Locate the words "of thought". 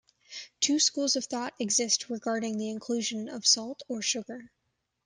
1.15-1.53